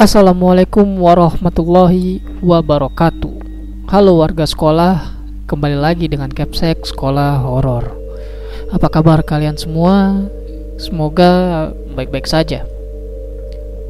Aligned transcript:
Assalamualaikum 0.00 0.96
warahmatullahi 0.96 2.24
wabarakatuh. 2.40 3.36
Halo 3.92 4.16
warga 4.24 4.48
sekolah 4.48 5.12
Kembali 5.44 5.76
lagi 5.76 6.08
dengan 6.08 6.32
Capsek 6.32 6.88
Sekolah 6.88 7.44
Horor. 7.44 7.92
Apa 8.72 8.88
kabar 8.88 9.20
kalian 9.20 9.60
semua? 9.60 10.24
Semoga 10.80 11.68
baik-baik 11.92 12.24
saja. 12.24 12.64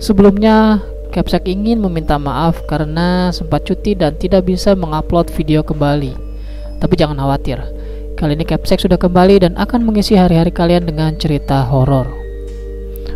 Sebelumnya 0.03 0.83
Capsek 1.15 1.47
ingin 1.47 1.79
meminta 1.79 2.19
maaf 2.19 2.59
karena 2.67 3.31
sempat 3.31 3.63
cuti 3.71 3.95
dan 3.95 4.19
tidak 4.19 4.51
bisa 4.51 4.75
mengupload 4.75 5.31
video 5.31 5.63
kembali. 5.63 6.11
Tapi 6.83 6.95
jangan 6.99 7.23
khawatir 7.23 7.63
Kali 8.19 8.35
ini 8.35 8.43
Capsek 8.43 8.83
sudah 8.83 8.99
kembali 8.99 9.47
dan 9.47 9.55
akan 9.55 9.87
mengisi 9.87 10.19
hari-hari 10.19 10.51
kalian 10.51 10.91
dengan 10.91 11.15
cerita 11.15 11.63
horor. 11.71 12.11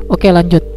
Oke 0.07 0.31
lanjut 0.31 0.74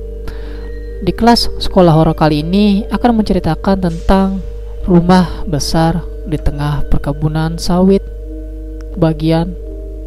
di 1.02 1.14
kelas 1.14 1.62
sekolah 1.62 1.94
horor 1.94 2.18
kali 2.18 2.42
ini 2.42 2.86
akan 2.90 3.22
menceritakan 3.22 3.78
tentang 3.78 4.42
rumah 4.90 5.46
besar 5.46 6.02
di 6.26 6.40
tengah 6.42 6.88
perkebunan 6.90 7.62
sawit 7.62 8.02
bagian 8.98 9.54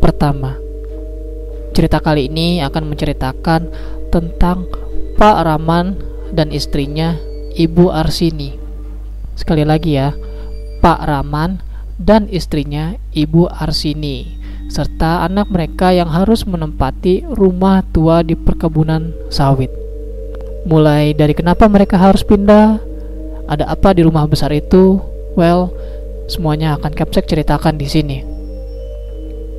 pertama. 0.02 0.58
Cerita 1.70 2.02
kali 2.02 2.26
ini 2.26 2.58
akan 2.66 2.90
menceritakan 2.90 3.70
tentang 4.10 4.66
Pak 5.14 5.36
Raman 5.46 5.94
dan 6.34 6.50
istrinya 6.50 7.14
Ibu 7.54 7.94
Arsini. 7.94 8.58
Sekali 9.38 9.62
lagi 9.62 9.94
ya, 9.94 10.10
Pak 10.82 11.00
Raman 11.06 11.62
dan 12.00 12.26
istrinya 12.26 12.98
Ibu 13.14 13.46
Arsini 13.46 14.40
serta 14.70 15.26
anak 15.26 15.50
mereka 15.50 15.90
yang 15.90 16.06
harus 16.06 16.46
menempati 16.46 17.26
rumah 17.26 17.82
tua 17.90 18.22
di 18.22 18.38
perkebunan 18.38 19.10
sawit. 19.26 19.79
Mulai 20.68 21.16
dari 21.16 21.32
kenapa 21.32 21.64
mereka 21.72 21.96
harus 21.96 22.20
pindah, 22.20 22.80
ada 23.48 23.64
apa 23.66 23.96
di 23.96 24.04
rumah 24.04 24.28
besar 24.28 24.52
itu, 24.52 25.00
well, 25.34 25.72
semuanya 26.28 26.76
akan 26.76 26.92
Capsek 26.92 27.26
ceritakan 27.26 27.80
di 27.80 27.88
sini. 27.88 28.18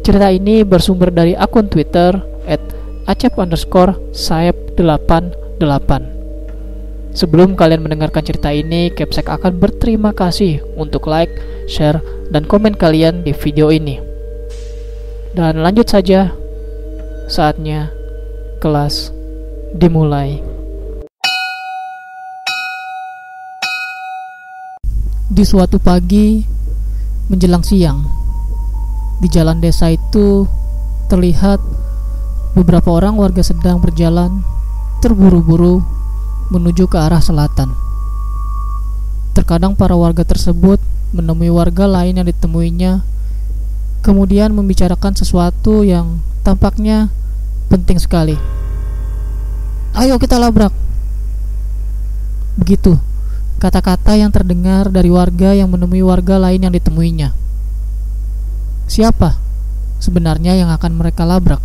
Cerita 0.01 0.29
ini 0.29 0.65
bersumber 0.65 1.13
dari 1.13 1.37
akun 1.37 1.69
Twitter 1.69 2.15
at 2.45 2.61
acep 3.09 3.37
underscore 3.37 3.97
sayap 4.13 4.55
88. 4.77 5.61
Sebelum 7.11 7.59
kalian 7.59 7.83
mendengarkan 7.83 8.23
cerita 8.23 8.55
ini, 8.55 8.87
Capsek 8.95 9.27
akan 9.27 9.59
berterima 9.59 10.15
kasih 10.15 10.63
untuk 10.79 11.11
like, 11.11 11.33
share, 11.67 11.99
dan 12.31 12.47
komen 12.47 12.77
kalian 12.79 13.27
di 13.27 13.35
video 13.35 13.67
ini. 13.67 13.99
Dan 15.35 15.59
lanjut 15.59 15.91
saja, 15.91 16.31
saatnya 17.27 17.91
kelas 18.63 19.11
dimulai. 19.75 20.50
Di 25.41 25.49
suatu 25.49 25.81
pagi 25.81 26.37
menjelang 27.25 27.65
siang, 27.65 28.05
di 29.17 29.25
jalan 29.25 29.57
desa 29.57 29.89
itu 29.89 30.45
terlihat 31.09 31.57
beberapa 32.53 32.93
orang 32.93 33.17
warga 33.17 33.41
sedang 33.41 33.81
berjalan 33.81 34.45
terburu-buru 35.01 35.81
menuju 36.53 36.85
ke 36.85 36.93
arah 36.93 37.25
selatan. 37.25 37.73
Terkadang 39.33 39.73
para 39.73 39.97
warga 39.97 40.21
tersebut 40.21 40.77
menemui 41.09 41.49
warga 41.49 41.89
lain 41.89 42.21
yang 42.21 42.29
ditemuinya, 42.29 43.01
kemudian 44.05 44.53
membicarakan 44.53 45.17
sesuatu 45.17 45.81
yang 45.81 46.21
tampaknya 46.45 47.09
penting 47.65 47.97
sekali. 47.97 48.37
Ayo 49.97 50.21
kita 50.21 50.37
labrak. 50.37 50.69
Begitu 52.61 53.09
kata-kata 53.61 54.17
yang 54.17 54.33
terdengar 54.33 54.89
dari 54.89 55.13
warga 55.13 55.53
yang 55.53 55.69
menemui 55.69 56.01
warga 56.01 56.41
lain 56.41 56.65
yang 56.65 56.73
ditemuinya. 56.73 57.29
Siapa 58.89 59.37
sebenarnya 60.01 60.57
yang 60.57 60.73
akan 60.73 60.97
mereka 60.97 61.29
labrak? 61.29 61.61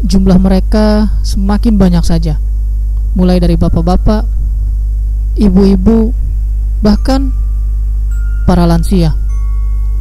Jumlah 0.00 0.40
mereka 0.40 1.12
semakin 1.20 1.76
banyak 1.76 2.00
saja, 2.08 2.40
mulai 3.12 3.36
dari 3.36 3.60
bapak-bapak, 3.60 4.24
ibu-ibu, 5.36 6.16
bahkan 6.80 7.36
para 8.48 8.64
lansia. 8.64 9.12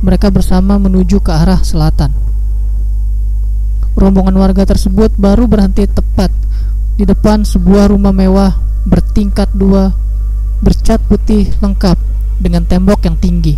Mereka 0.08 0.32
bersama 0.32 0.80
menuju 0.80 1.20
ke 1.20 1.36
arah 1.36 1.60
selatan. 1.68 2.16
Rombongan 4.00 4.40
warga 4.40 4.64
tersebut 4.64 5.12
baru 5.20 5.52
berhenti 5.52 5.84
tepat 5.88 6.32
di 6.96 7.04
depan 7.04 7.44
sebuah 7.44 7.92
rumah 7.92 8.16
mewah 8.16 8.56
bertingkat 8.88 9.52
dua 9.56 10.05
bercat 10.66 10.98
putih 11.06 11.54
lengkap 11.62 11.94
dengan 12.42 12.66
tembok 12.66 13.06
yang 13.06 13.14
tinggi. 13.22 13.54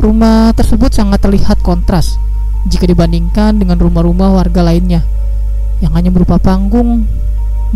Rumah 0.00 0.56
tersebut 0.56 0.88
sangat 0.96 1.20
terlihat 1.20 1.60
kontras 1.60 2.16
jika 2.64 2.88
dibandingkan 2.88 3.60
dengan 3.60 3.76
rumah-rumah 3.76 4.40
warga 4.40 4.64
lainnya 4.64 5.04
yang 5.84 5.92
hanya 5.92 6.08
berupa 6.08 6.40
panggung 6.40 7.04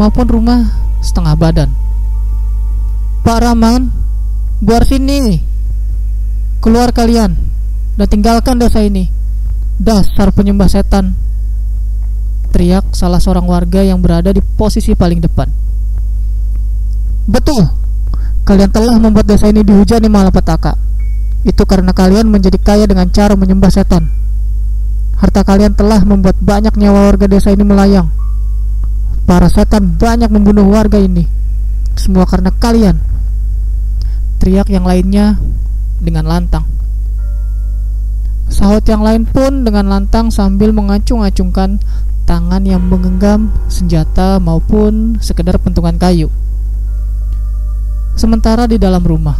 maupun 0.01 0.25
rumah 0.25 0.73
setengah 1.05 1.37
badan. 1.37 1.71
Pak 3.21 3.39
Raman, 3.45 3.93
buar 4.65 4.89
sini. 4.89 5.41
Keluar 6.65 6.97
kalian 6.97 7.37
dan 8.01 8.07
tinggalkan 8.09 8.57
desa 8.57 8.81
ini. 8.81 9.13
Dasar 9.77 10.33
penyembah 10.33 10.73
setan. 10.73 11.13
Teriak 12.49 12.97
salah 12.97 13.21
seorang 13.21 13.45
warga 13.45 13.85
yang 13.85 14.01
berada 14.01 14.33
di 14.33 14.41
posisi 14.41 14.97
paling 14.97 15.21
depan. 15.21 15.64
Betul. 17.25 17.65
Kalian 18.45 18.69
telah 18.69 19.01
membuat 19.01 19.25
desa 19.25 19.49
ini 19.49 19.65
dihujani 19.65 20.09
malapetaka. 20.13 20.77
Itu 21.45 21.65
karena 21.65 21.97
kalian 21.97 22.29
menjadi 22.29 22.61
kaya 22.61 22.85
dengan 22.85 23.09
cara 23.09 23.33
menyembah 23.37 23.73
setan. 23.73 24.09
Harta 25.17 25.41
kalian 25.41 25.73
telah 25.73 26.05
membuat 26.05 26.37
banyak 26.41 26.77
nyawa 26.77 27.13
warga 27.13 27.25
desa 27.25 27.53
ini 27.53 27.65
melayang. 27.65 28.13
Para 29.25 29.49
setan 29.49 29.97
banyak 29.97 30.29
membunuh 30.29 30.69
warga 30.69 31.01
ini. 31.01 31.25
Semua 31.97 32.29
karena 32.29 32.53
kalian. 32.53 33.01
Teriak 34.37 34.69
yang 34.69 34.85
lainnya 34.85 35.41
dengan 35.97 36.29
lantang. 36.29 36.69
Sahut 38.53 38.85
yang 38.85 39.01
lain 39.01 39.25
pun 39.25 39.65
dengan 39.65 39.89
lantang 39.89 40.29
sambil 40.29 40.77
mengacung-acungkan 40.77 41.81
tangan 42.29 42.63
yang 42.69 42.85
menggenggam 42.85 43.49
senjata 43.73 44.37
maupun 44.37 45.17
sekedar 45.25 45.57
pentungan 45.57 45.97
kayu. 45.97 46.29
Sementara 48.15 48.71
di 48.71 48.79
dalam 48.79 49.03
rumah, 49.03 49.35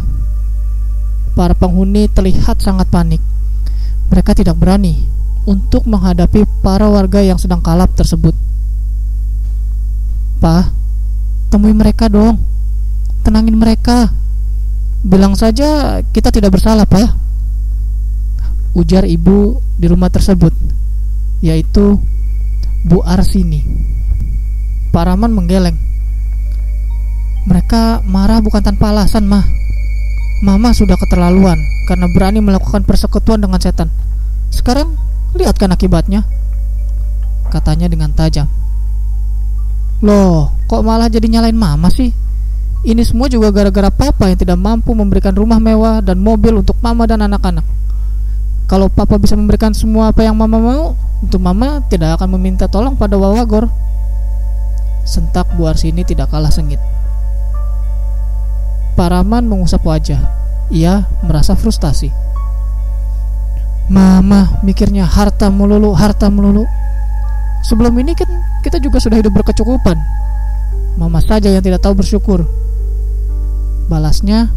para 1.35 1.55
penghuni 1.55 2.11
terlihat 2.11 2.59
sangat 2.59 2.91
panik. 2.91 3.23
Mereka 4.11 4.35
tidak 4.35 4.59
berani 4.59 5.07
untuk 5.47 5.87
menghadapi 5.87 6.43
para 6.59 6.91
warga 6.91 7.23
yang 7.23 7.39
sedang 7.39 7.63
kalap 7.63 7.95
tersebut. 7.95 8.35
Pak, 10.43 10.71
temui 11.51 11.71
mereka 11.71 12.11
dong. 12.11 12.39
Tenangin 13.23 13.55
mereka. 13.55 14.11
Bilang 15.05 15.37
saja 15.37 16.01
kita 16.11 16.33
tidak 16.33 16.59
bersalah, 16.59 16.83
Pak. 16.83 17.15
Ujar 18.75 19.07
ibu 19.07 19.63
di 19.79 19.87
rumah 19.87 20.11
tersebut, 20.11 20.51
yaitu 21.39 21.95
Bu 22.83 22.99
Arsini. 23.07 23.63
Pak 24.91 25.03
Rahman 25.07 25.31
menggeleng 25.31 25.84
mereka 27.45 28.01
marah 28.09 28.41
bukan 28.41 28.61
tanpa 28.65 28.89
alasan, 28.89 29.29
mah. 29.29 29.45
Mama 30.41 30.73
sudah 30.73 30.97
keterlaluan 30.97 31.55
karena 31.85 32.09
berani 32.11 32.41
melakukan 32.41 32.83
persekutuan 32.83 33.39
dengan 33.39 33.61
setan. 33.61 33.87
Sekarang 34.49 34.97
lihat 35.37 35.55
kan 35.55 35.69
akibatnya. 35.71 36.25
Katanya 37.53 37.85
dengan 37.87 38.11
tajam. 38.11 38.49
Loh, 40.03 40.51
kok 40.67 40.83
malah 40.83 41.07
jadi 41.07 41.29
nyalain 41.29 41.55
mama 41.55 41.87
sih? 41.87 42.11
Ini 42.85 43.01
semua 43.01 43.25
juga 43.31 43.49
gara-gara 43.49 43.89
papa 43.89 44.29
yang 44.29 44.37
tidak 44.37 44.59
mampu 44.59 44.93
memberikan 44.93 45.33
rumah 45.33 45.57
mewah 45.57 46.03
dan 46.05 46.21
mobil 46.21 46.61
untuk 46.61 46.77
mama 46.85 47.09
dan 47.09 47.23
anak-anak. 47.25 47.65
Kalau 48.65 48.89
papa 48.89 49.21
bisa 49.21 49.37
memberikan 49.37 49.73
semua 49.73 50.09
apa 50.09 50.25
yang 50.25 50.37
mama 50.37 50.57
mau, 50.57 50.85
untuk 51.21 51.41
mama 51.41 51.81
tidak 51.89 52.17
akan 52.21 52.37
meminta 52.37 52.65
tolong 52.69 52.97
pada 52.97 53.17
Wawagor. 53.17 53.69
Sentak 55.05 55.49
Bu 55.53 55.69
Arsini 55.69 56.01
tidak 56.01 56.33
kalah 56.33 56.49
sengit. 56.49 56.81
Paraman 58.95 59.43
mengusap 59.43 59.83
wajah. 59.83 60.19
Ia 60.71 61.03
merasa 61.21 61.53
frustasi. 61.53 62.09
Mama 63.91 64.57
mikirnya 64.65 65.05
harta 65.05 65.53
melulu, 65.53 65.93
harta 65.93 66.31
melulu. 66.31 66.65
Sebelum 67.67 67.93
ini 68.01 68.17
kan 68.17 68.25
kita 68.65 68.81
juga 68.81 68.97
sudah 68.97 69.21
hidup 69.21 69.35
berkecukupan. 69.35 69.99
Mama 70.97 71.21
saja 71.21 71.51
yang 71.51 71.61
tidak 71.61 71.83
tahu 71.83 72.01
bersyukur. 72.01 72.47
Balasnya 73.91 74.49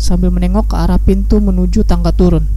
sambil 0.00 0.32
menengok 0.32 0.72
ke 0.72 0.76
arah 0.78 0.96
pintu 0.96 1.42
menuju 1.42 1.84
tangga 1.84 2.14
turun. 2.14 2.48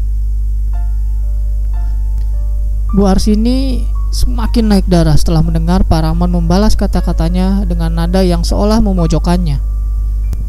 Bu 2.95 3.03
Arsini 3.11 3.83
semakin 4.15 4.71
naik 4.71 4.87
darah 4.87 5.19
setelah 5.19 5.43
mendengar 5.43 5.83
Paraman 5.83 6.31
membalas 6.31 6.79
kata-katanya 6.79 7.67
dengan 7.67 7.91
nada 7.91 8.23
yang 8.23 8.47
seolah 8.47 8.79
memojokkannya. 8.79 9.74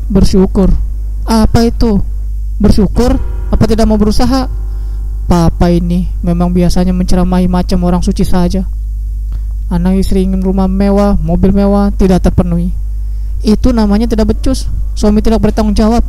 Bersyukur. 0.06 0.70
Apa 1.26 1.66
itu? 1.66 1.98
Bersyukur? 2.62 3.18
Apa 3.50 3.64
tidak 3.66 3.90
mau 3.90 3.98
berusaha? 3.98 4.46
Papa 5.26 5.66
ini 5.74 6.06
memang 6.22 6.54
biasanya 6.54 6.94
menceramahi 6.94 7.50
macam 7.50 7.82
orang 7.82 7.98
suci 7.98 8.22
saja. 8.22 8.62
Anak 9.66 9.98
istri 9.98 10.22
ingin 10.22 10.38
rumah 10.38 10.70
mewah, 10.70 11.18
mobil 11.18 11.50
mewah, 11.50 11.90
tidak 11.90 12.22
terpenuhi. 12.22 12.70
Itu 13.42 13.74
namanya 13.74 14.06
tidak 14.06 14.30
becus. 14.30 14.70
Suami 14.94 15.18
tidak 15.18 15.42
bertanggung 15.42 15.74
jawab. 15.74 16.06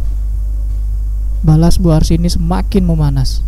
Balas 1.41 1.81
Bu 1.81 1.89
Arsini 1.89 2.29
semakin 2.29 2.85
memanas. 2.85 3.41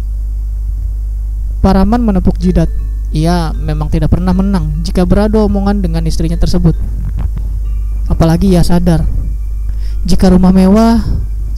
Paraman 1.61 2.01
menepuk 2.01 2.41
jidat. 2.41 2.73
Ia 3.13 3.53
memang 3.53 3.93
tidak 3.93 4.09
pernah 4.13 4.33
menang 4.33 4.81
jika 4.81 5.05
beradu 5.05 5.45
omongan 5.45 5.85
dengan 5.85 6.01
istrinya 6.09 6.37
tersebut. 6.37 6.73
Apalagi 8.09 8.57
ia 8.57 8.65
sadar 8.65 9.18
jika 10.07 10.31
rumah 10.31 10.55
mewah 10.55 11.03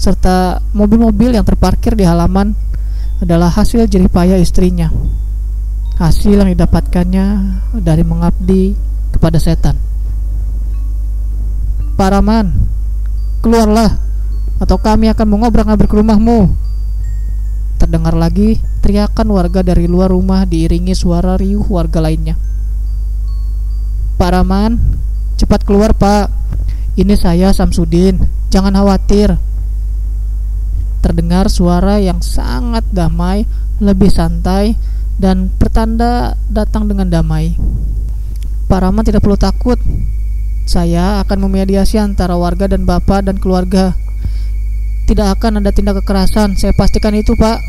serta 0.01 0.65
mobil-mobil 0.73 1.37
yang 1.37 1.45
terparkir 1.45 1.93
di 1.93 2.07
halaman 2.07 2.57
adalah 3.21 3.53
hasil 3.53 3.85
jeripaya 3.85 4.37
istrinya. 4.41 4.89
Hasil 6.01 6.41
yang 6.41 6.49
didapatkannya 6.49 7.25
dari 7.77 8.01
mengabdi 8.01 8.73
kepada 9.13 9.37
setan. 9.37 9.77
Paraman, 11.93 12.49
keluarlah 13.45 14.01
atau 14.57 14.77
kami 14.81 15.13
akan 15.13 15.27
mengobrak-abrik 15.29 15.93
rumahmu. 15.93 16.49
Terdengar 17.77 18.17
lagi 18.17 18.57
teriakan 18.81 19.37
warga 19.37 19.61
dari 19.61 19.85
luar 19.85 20.09
rumah 20.09 20.49
diiringi 20.49 20.97
suara 20.97 21.37
riuh 21.37 21.61
warga 21.69 22.01
lainnya. 22.01 22.33
Paraman, 24.17 24.81
cepat 25.37 25.61
keluar 25.61 25.93
pak. 25.93 26.40
Ini 26.99 27.15
saya 27.15 27.55
Samsudin, 27.55 28.19
jangan 28.51 28.75
khawatir 28.75 29.39
terdengar 31.01 31.49
suara 31.49 31.97
yang 31.97 32.19
sangat 32.19 32.85
damai, 32.93 33.49
lebih 33.81 34.11
santai, 34.13 34.77
dan 35.17 35.49
pertanda 35.55 36.37
datang 36.51 36.85
dengan 36.91 37.09
damai. 37.09 37.57
Pak 38.69 38.79
Rahman 38.79 39.03
tidak 39.03 39.25
perlu 39.25 39.35
takut. 39.35 39.81
Saya 40.69 41.19
akan 41.25 41.49
memediasi 41.49 41.97
antara 41.97 42.37
warga 42.37 42.69
dan 42.69 42.85
bapak 42.85 43.27
dan 43.27 43.41
keluarga. 43.41 43.97
Tidak 45.09 45.27
akan 45.27 45.59
ada 45.59 45.73
tindak 45.73 45.99
kekerasan, 46.05 46.55
saya 46.55 46.71
pastikan 46.77 47.11
itu, 47.17 47.35
Pak. 47.35 47.59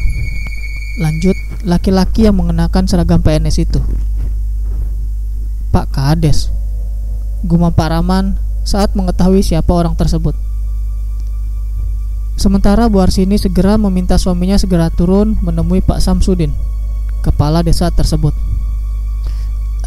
Lanjut, 1.01 1.35
laki-laki 1.65 2.29
yang 2.29 2.37
mengenakan 2.39 2.87
seragam 2.87 3.25
PNS 3.25 3.65
itu. 3.65 3.81
Pak 5.73 5.89
Kades. 5.89 6.53
Gumam 7.43 7.75
Pak 7.75 7.91
Rahman 7.91 8.39
saat 8.63 8.95
mengetahui 8.95 9.43
siapa 9.43 9.71
orang 9.75 9.99
tersebut. 9.99 10.35
Sementara 12.39 12.89
Bu 12.89 12.99
Arsini 12.99 13.37
segera 13.37 13.77
meminta 13.77 14.17
suaminya 14.17 14.57
segera 14.57 14.89
turun 14.89 15.39
menemui 15.45 15.85
Pak 15.85 16.01
Samsudin, 16.01 16.51
kepala 17.23 17.61
desa 17.63 17.93
tersebut. 17.93 18.35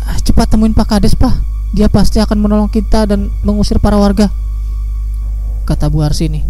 Ah, 0.05 0.21
cepat 0.21 0.53
temuin 0.53 0.77
Pak 0.77 0.87
Kades, 0.95 1.17
Pak. 1.17 1.33
Dia 1.75 1.91
pasti 1.91 2.23
akan 2.23 2.39
menolong 2.39 2.71
kita 2.71 3.09
dan 3.09 3.33
mengusir 3.43 3.81
para 3.83 3.99
warga, 3.99 4.31
kata 5.67 5.91
Bu 5.91 6.05
Arsini. 6.05 6.45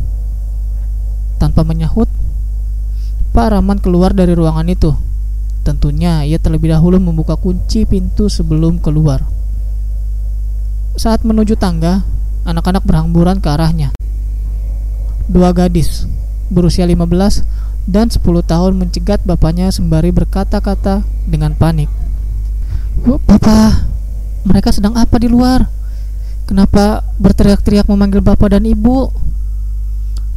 Tanpa 1.41 1.65
menyahut, 1.65 2.11
Pak 3.33 3.57
Rahman 3.57 3.81
keluar 3.81 4.13
dari 4.13 4.37
ruangan 4.37 4.67
itu. 4.69 4.93
Tentunya 5.65 6.21
ia 6.21 6.37
terlebih 6.37 6.69
dahulu 6.69 7.01
membuka 7.01 7.33
kunci 7.33 7.89
pintu 7.89 8.29
sebelum 8.29 8.77
keluar. 8.77 9.25
Saat 10.95 11.27
menuju 11.27 11.59
tangga, 11.59 12.07
anak-anak 12.47 12.87
berhamburan 12.87 13.43
ke 13.43 13.51
arahnya 13.51 13.91
dua 15.25 15.49
gadis 15.51 16.05
berusia 16.53 16.85
15 16.85 17.43
dan 17.89 18.09
10 18.09 18.21
tahun 18.45 18.73
mencegat 18.77 19.25
bapaknya 19.25 19.73
sembari 19.73 20.13
berkata-kata 20.13 21.05
dengan 21.25 21.53
panik. 21.57 21.89
Papa, 23.25 23.85
mereka 24.45 24.73
sedang 24.73 24.97
apa 24.97 25.17
di 25.21 25.29
luar? 25.29 25.67
Kenapa 26.45 27.01
berteriak-teriak 27.17 27.89
memanggil 27.89 28.21
bapak 28.21 28.57
dan 28.57 28.65
ibu? 28.65 29.09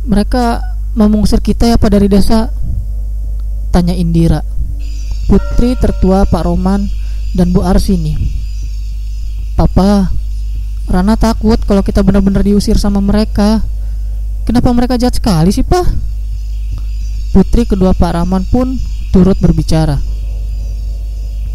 Mereka 0.08 0.60
mau 0.96 1.08
mengusir 1.08 1.44
kita 1.44 1.68
ya 1.68 1.76
pak 1.76 1.92
dari 1.92 2.08
desa? 2.08 2.48
Tanya 3.68 3.92
Indira, 3.92 4.40
putri 5.28 5.76
tertua 5.76 6.24
Pak 6.24 6.48
Roman 6.48 6.88
dan 7.36 7.52
Bu 7.52 7.60
Arsini. 7.60 8.16
Papa, 9.52 10.08
Rana 10.88 11.20
takut 11.20 11.60
kalau 11.68 11.84
kita 11.84 12.00
benar-benar 12.00 12.40
diusir 12.40 12.80
sama 12.80 13.04
mereka. 13.04 13.60
Kenapa 14.48 14.72
mereka 14.72 14.96
jahat 14.96 15.20
sekali 15.20 15.52
sih, 15.52 15.60
Pak? 15.60 15.84
Putri 17.36 17.68
kedua 17.68 17.92
Pak 17.92 18.16
Rahman 18.16 18.48
pun 18.48 18.80
turut 19.12 19.36
berbicara. 19.36 20.00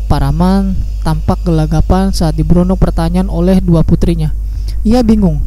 Pak 0.05 0.19
Rahman 0.21 0.77
tampak 1.01 1.41
gelagapan 1.41 2.13
saat 2.13 2.37
diberondong 2.37 2.77
pertanyaan 2.77 3.33
oleh 3.33 3.57
dua 3.57 3.81
putrinya. 3.81 4.29
Ia 4.85 5.01
bingung 5.01 5.41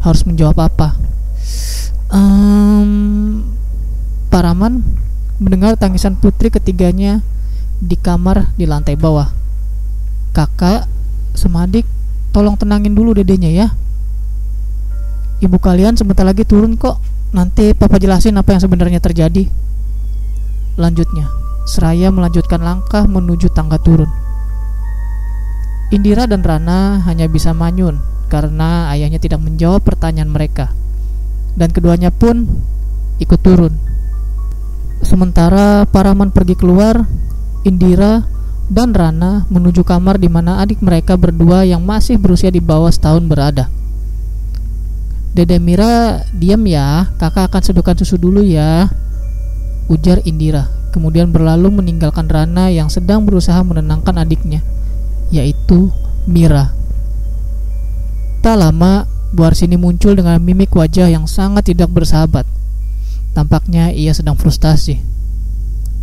harus 0.00 0.24
menjawab 0.24 0.56
apa. 0.64 0.96
Um, 2.08 3.44
Pak 4.32 4.40
Rahman 4.40 4.80
mendengar 5.36 5.76
tangisan 5.76 6.16
putri 6.16 6.48
ketiganya 6.48 7.20
di 7.76 8.00
kamar 8.00 8.56
di 8.56 8.64
lantai 8.64 8.96
bawah. 8.96 9.28
Kakak, 10.32 10.88
semadik, 11.36 11.84
tolong 12.30 12.56
tenangin 12.56 12.94
dulu 12.94 13.16
dedenya 13.16 13.50
ya. 13.50 13.68
Ibu 15.38 15.56
kalian 15.62 15.94
sebentar 15.94 16.26
lagi 16.26 16.42
turun 16.42 16.74
kok. 16.74 16.98
Nanti 17.28 17.76
papa 17.76 18.00
jelasin 18.00 18.40
apa 18.40 18.56
yang 18.56 18.62
sebenarnya 18.64 19.00
terjadi. 19.04 19.44
Lanjutnya 20.80 21.28
seraya 21.68 22.08
melanjutkan 22.08 22.64
langkah 22.64 23.04
menuju 23.04 23.52
tangga 23.52 23.76
turun. 23.76 24.08
Indira 25.92 26.24
dan 26.24 26.40
Rana 26.40 27.04
hanya 27.04 27.28
bisa 27.28 27.52
manyun 27.52 28.00
karena 28.32 28.88
ayahnya 28.92 29.20
tidak 29.20 29.40
menjawab 29.44 29.84
pertanyaan 29.84 30.32
mereka. 30.32 30.72
Dan 31.56 31.72
keduanya 31.72 32.08
pun 32.08 32.48
ikut 33.20 33.40
turun. 33.44 33.76
Sementara 35.04 35.84
Paraman 35.88 36.32
pergi 36.32 36.56
keluar 36.56 37.04
Indira 37.68 38.24
dan 38.68 38.92
Rana 38.92 39.48
menuju 39.48 39.80
kamar 39.80 40.20
di 40.20 40.28
mana 40.28 40.60
adik 40.60 40.84
mereka 40.84 41.16
berdua 41.16 41.64
yang 41.64 41.80
masih 41.80 42.20
berusia 42.20 42.52
di 42.52 42.60
bawah 42.60 42.92
setahun 42.92 43.24
berada. 43.24 43.72
Dede 45.32 45.56
Mira, 45.56 46.24
diam 46.36 46.60
ya, 46.68 47.08
kakak 47.16 47.48
akan 47.48 47.62
seduhkan 47.64 47.96
susu 47.96 48.20
dulu 48.20 48.44
ya. 48.44 48.92
Ujar 49.88 50.20
Indira, 50.28 50.68
kemudian 50.92 51.32
berlalu 51.32 51.72
meninggalkan 51.80 52.28
Rana 52.28 52.68
yang 52.68 52.92
sedang 52.92 53.24
berusaha 53.24 53.56
menenangkan 53.64 54.20
adiknya, 54.20 54.60
yaitu 55.32 55.88
Mira. 56.28 56.76
Tak 58.44 58.56
lama, 58.60 59.08
Bu 59.32 59.48
Arsini 59.48 59.80
muncul 59.80 60.12
dengan 60.12 60.36
mimik 60.44 60.76
wajah 60.76 61.08
yang 61.08 61.24
sangat 61.24 61.72
tidak 61.72 61.88
bersahabat. 61.88 62.44
Tampaknya 63.32 63.92
ia 63.92 64.12
sedang 64.12 64.36
frustasi. 64.36 65.00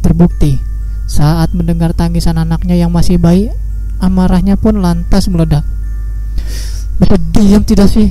Terbukti, 0.01 0.74
saat 1.05 1.53
mendengar 1.53 1.93
tangisan 1.93 2.41
anaknya 2.41 2.73
yang 2.73 2.89
masih 2.89 3.21
bayi, 3.21 3.53
amarahnya 4.01 4.57
pun 4.57 4.81
lantas 4.81 5.29
meledak. 5.29 5.61
Bapak 6.97 7.21
diam 7.33 7.61
tidak 7.61 7.93
sih? 7.93 8.09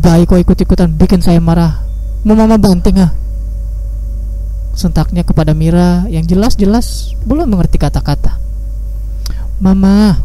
Baik 0.00 0.32
kok 0.32 0.40
ikut-ikutan 0.40 0.96
bikin 0.96 1.20
saya 1.20 1.38
marah. 1.38 1.84
Mau 2.24 2.32
mama 2.32 2.56
banting 2.56 3.00
ah? 3.00 3.12
Sentaknya 4.72 5.26
kepada 5.26 5.52
Mira 5.52 6.08
yang 6.08 6.24
jelas-jelas 6.24 7.12
belum 7.28 7.52
mengerti 7.52 7.76
kata-kata. 7.76 8.40
Mama 9.60 10.16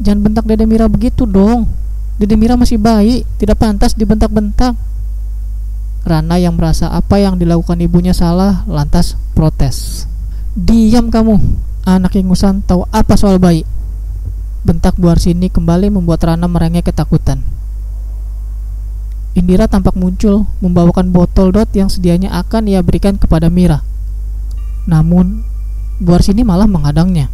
Jangan 0.00 0.20
bentak 0.24 0.44
dede 0.48 0.64
Mira 0.64 0.88
begitu 0.88 1.28
dong. 1.28 1.68
Dede 2.16 2.32
Mira 2.36 2.56
masih 2.56 2.80
bayi 2.80 3.22
Tidak 3.36 3.54
pantas 3.54 3.92
dibentak-bentak. 3.92 4.72
Rana 6.00 6.40
yang 6.40 6.56
merasa 6.56 6.88
apa 6.88 7.20
yang 7.20 7.36
dilakukan 7.36 7.76
ibunya 7.76 8.16
salah 8.16 8.64
Lantas 8.64 9.20
protes 9.36 10.08
Diam 10.56 11.14
kamu 11.14 11.38
Anak 11.86 12.18
ingusan 12.18 12.62
tahu 12.66 12.86
apa 12.90 13.14
soal 13.14 13.38
bayi 13.38 13.62
Bentak 14.66 14.98
buar 15.00 15.16
sini 15.16 15.48
kembali 15.48 15.88
membuat 15.88 16.26
Rana 16.26 16.50
merengek 16.50 16.90
ketakutan 16.92 17.40
Indira 19.38 19.70
tampak 19.70 19.94
muncul 19.94 20.50
membawakan 20.58 21.14
botol 21.14 21.54
dot 21.54 21.70
yang 21.72 21.86
sedianya 21.86 22.34
akan 22.34 22.66
ia 22.66 22.82
berikan 22.82 23.14
kepada 23.14 23.46
Mira. 23.46 23.78
Namun, 24.90 25.46
Buar 26.00 26.24
sini 26.24 26.40
malah 26.48 26.64
menghadangnya. 26.64 27.28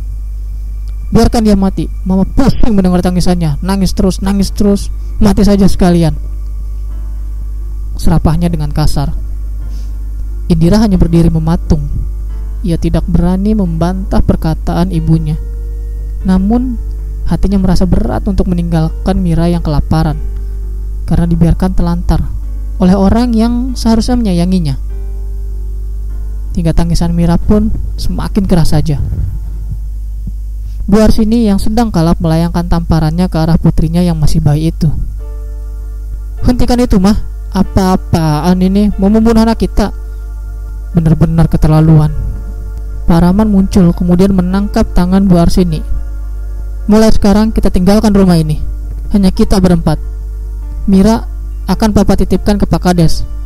Biarkan 1.14 1.46
dia 1.46 1.54
mati. 1.54 1.86
Mama 2.02 2.26
pusing 2.26 2.74
mendengar 2.74 2.98
tangisannya. 2.98 3.62
Nangis 3.62 3.94
terus, 3.94 4.18
nangis 4.18 4.50
terus. 4.50 4.90
Mati 5.22 5.46
saja 5.46 5.70
sekalian. 5.70 6.18
Serapahnya 7.94 8.50
dengan 8.50 8.74
kasar. 8.74 9.14
Indira 10.50 10.82
hanya 10.82 10.98
berdiri 10.98 11.30
mematung. 11.30 11.86
Ia 12.66 12.74
tidak 12.82 13.06
berani 13.06 13.54
membantah 13.54 14.18
perkataan 14.26 14.90
ibunya. 14.90 15.38
Namun, 16.26 16.74
Hatinya 17.26 17.58
merasa 17.58 17.82
berat 17.90 18.22
untuk 18.30 18.46
meninggalkan 18.46 19.18
Mira 19.18 19.50
yang 19.50 19.58
kelaparan 19.58 20.14
karena 21.10 21.26
dibiarkan 21.26 21.74
telantar 21.74 22.22
oleh 22.78 22.94
orang 22.94 23.34
yang 23.34 23.74
seharusnya 23.74 24.14
menyayanginya. 24.14 24.78
Hingga 26.54 26.72
tangisan 26.72 27.10
Mira 27.18 27.34
pun 27.34 27.74
semakin 27.98 28.46
keras 28.46 28.70
saja. 28.70 29.02
Bu 30.86 31.02
Arsini 31.02 31.50
yang 31.50 31.58
sedang 31.58 31.90
kalap 31.90 32.22
melayangkan 32.22 32.70
tamparannya 32.70 33.26
ke 33.26 33.36
arah 33.42 33.58
putrinya 33.58 34.06
yang 34.06 34.14
masih 34.22 34.38
bayi 34.38 34.70
itu. 34.70 34.86
Hentikan 36.46 36.78
itu 36.78 37.02
mah, 37.02 37.18
apa-apaan 37.50 38.54
ini 38.62 38.94
mau 39.02 39.10
membunuh 39.10 39.42
anak 39.42 39.66
kita? 39.66 39.90
Benar-benar 40.94 41.50
keterlaluan. 41.50 42.25
Pak 43.06 43.18
Rahman 43.22 43.48
muncul 43.48 43.94
kemudian 43.94 44.34
menangkap 44.34 44.90
tangan 44.92 45.30
Bu 45.30 45.38
Arsini. 45.38 45.80
Mulai 46.90 47.14
sekarang 47.14 47.54
kita 47.54 47.70
tinggalkan 47.70 48.14
rumah 48.14 48.38
ini. 48.38 48.58
Hanya 49.14 49.30
kita 49.30 49.62
berempat. 49.62 49.98
Mira 50.90 51.26
akan 51.66 51.90
papa 51.94 52.18
titipkan 52.18 52.58
ke 52.58 52.66
Pak 52.66 52.82
Kades 52.82 53.36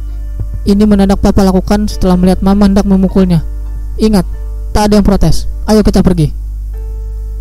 ini 0.69 0.85
mendadak 0.85 1.25
papa 1.25 1.41
lakukan 1.41 1.89
setelah 1.89 2.21
melihat 2.21 2.45
mama 2.45 2.69
hendak 2.69 2.85
memukulnya. 2.85 3.41
Ingat, 3.97 4.29
tak 4.77 4.93
ada 4.93 5.01
yang 5.01 5.07
protes. 5.07 5.49
Ayo 5.65 5.81
kita 5.81 6.05
pergi. 6.05 6.33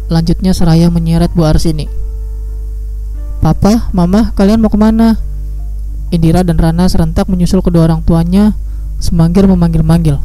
Lanjutnya 0.08 0.56
Seraya 0.56 0.88
menyeret 0.88 1.36
Bu 1.36 1.44
Arsini. 1.44 1.86
Papa, 3.40 3.92
Mama, 3.96 4.36
kalian 4.36 4.60
mau 4.60 4.72
ke 4.72 4.76
mana? 4.76 5.16
Indira 6.12 6.44
dan 6.44 6.60
Rana 6.60 6.92
serentak 6.92 7.32
menyusul 7.32 7.64
kedua 7.64 7.88
orang 7.88 8.04
tuanya 8.04 8.52
semanggil 9.00 9.48
memanggil-manggil. 9.48 10.20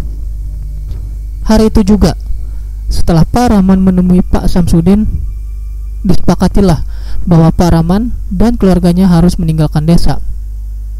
Hari 1.44 1.68
itu 1.68 1.84
juga, 1.84 2.16
setelah 2.88 3.28
Pak 3.28 3.52
Rahman 3.52 3.84
menemui 3.84 4.24
Pak 4.24 4.48
Samsudin, 4.48 5.04
disepakatilah 6.04 6.84
bahwa 7.28 7.52
Pak 7.52 7.70
Rahman 7.76 8.16
dan 8.32 8.56
keluarganya 8.56 9.08
harus 9.08 9.36
meninggalkan 9.36 9.84
desa. 9.84 10.20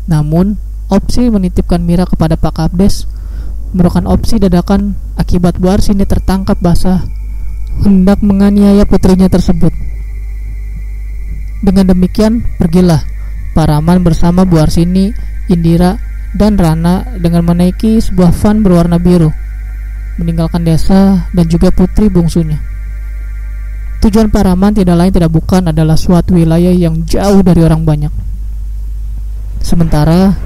Namun, 0.05 0.61
Opsi 0.93 1.33
menitipkan 1.33 1.81
Mira 1.81 2.05
kepada 2.05 2.37
Pak 2.37 2.61
Kabdes 2.61 3.09
merupakan 3.75 4.05
opsi 4.15 4.39
dadakan 4.39 4.95
akibat 5.17 5.57
Bu 5.59 5.73
Arsini 5.73 6.05
tertangkap 6.05 6.61
basah 6.61 7.03
hendak 7.83 8.21
menganiaya 8.21 8.85
putrinya 8.87 9.27
tersebut. 9.27 9.73
Dengan 11.65 11.91
demikian, 11.91 12.45
pergilah 12.61 13.01
Pak 13.57 13.67
Rahman 13.67 14.05
bersama 14.05 14.45
Bu 14.45 14.61
Arsini, 14.61 15.11
Indira, 15.49 15.97
dan 16.37 16.61
Rana 16.61 17.17
dengan 17.19 17.49
menaiki 17.49 17.99
sebuah 17.99 18.31
van 18.37 18.61
berwarna 18.61 19.01
biru, 19.01 19.33
meninggalkan 20.21 20.63
desa 20.63 21.27
dan 21.35 21.47
juga 21.51 21.75
putri 21.75 22.07
bungsunya. 22.07 22.61
Tujuan 24.05 24.29
Pak 24.29 24.45
Rahman 24.45 24.77
tidak 24.77 25.01
lain 25.01 25.13
tidak 25.17 25.33
bukan 25.33 25.73
adalah 25.73 25.97
suatu 25.97 26.37
wilayah 26.37 26.77
yang 26.77 27.09
jauh 27.09 27.41
dari 27.41 27.65
orang 27.65 27.89
banyak. 27.89 28.13
Sementara 29.65 30.37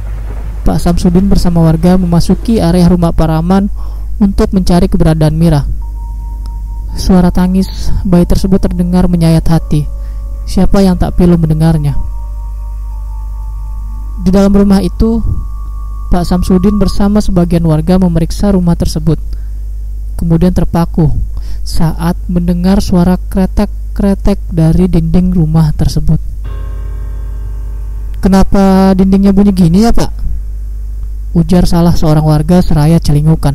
Pak 0.62 0.78
Samsudin 0.78 1.26
bersama 1.26 1.66
warga 1.66 1.98
memasuki 1.98 2.62
area 2.62 2.86
rumah 2.86 3.10
Paraman 3.10 3.66
untuk 4.22 4.54
mencari 4.54 4.86
keberadaan 4.86 5.34
Mira. 5.34 5.66
Suara 6.94 7.34
tangis 7.34 7.90
bayi 8.06 8.26
tersebut 8.26 8.62
terdengar 8.62 9.10
menyayat 9.10 9.42
hati. 9.50 9.86
Siapa 10.46 10.80
yang 10.80 10.94
tak 10.94 11.18
pilu 11.18 11.34
mendengarnya? 11.34 11.98
Di 14.22 14.30
dalam 14.34 14.50
rumah 14.50 14.82
itu, 14.82 15.22
Pak 16.14 16.24
Samsudin 16.26 16.78
bersama 16.78 17.18
sebagian 17.22 17.66
warga 17.66 17.98
memeriksa 17.98 18.54
rumah 18.54 18.74
tersebut. 18.74 19.37
Kemudian 20.18 20.50
terpaku 20.50 21.14
saat 21.62 22.18
mendengar 22.26 22.82
suara 22.82 23.14
kretek-kretek 23.30 24.42
dari 24.50 24.90
dinding 24.90 25.30
rumah 25.32 25.70
tersebut. 25.72 26.18
Kenapa 28.18 28.92
dindingnya 28.98 29.30
bunyi 29.30 29.54
gini 29.54 29.86
ya, 29.86 29.94
Pak? 29.94 30.18
ujar 31.36 31.68
salah 31.68 31.92
seorang 31.92 32.24
warga 32.24 32.64
seraya 32.64 32.96
celingukan. 32.96 33.54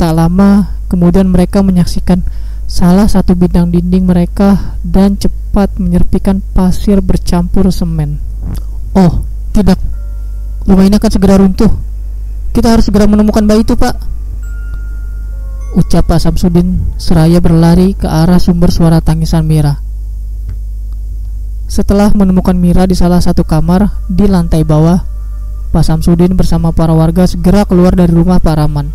Tak 0.00 0.12
lama 0.16 0.80
kemudian 0.88 1.28
mereka 1.28 1.60
menyaksikan 1.60 2.24
salah 2.64 3.06
satu 3.10 3.36
bidang 3.36 3.68
dinding 3.68 4.08
mereka 4.08 4.78
dan 4.80 5.20
cepat 5.20 5.76
menyerpikan 5.76 6.40
pasir 6.54 7.04
bercampur 7.04 7.68
semen. 7.68 8.22
Oh, 8.96 9.22
tidak. 9.52 9.76
Rumah 10.64 10.84
ini 10.86 10.96
akan 10.96 11.10
segera 11.12 11.38
runtuh. 11.38 11.70
Kita 12.50 12.74
harus 12.74 12.88
segera 12.88 13.06
menemukan 13.06 13.44
bayi 13.44 13.62
itu, 13.62 13.76
Pak. 13.78 13.94
Ucap 15.70 16.10
Pak 16.10 16.18
Samsudin 16.18 16.82
seraya 16.98 17.38
berlari 17.38 17.94
ke 17.94 18.10
arah 18.10 18.42
sumber 18.42 18.74
suara 18.74 18.98
tangisan 18.98 19.46
Mira. 19.46 19.78
Setelah 21.70 22.10
menemukan 22.10 22.58
Mira 22.58 22.90
di 22.90 22.98
salah 22.98 23.22
satu 23.22 23.46
kamar 23.46 23.86
di 24.10 24.26
lantai 24.26 24.66
bawah, 24.66 25.06
Pak 25.70 25.86
Samsudin 25.86 26.34
bersama 26.34 26.74
para 26.74 26.90
warga 26.90 27.22
segera 27.30 27.62
keluar 27.62 27.94
dari 27.94 28.10
rumah 28.10 28.42
Pak 28.42 28.54
Raman. 28.58 28.86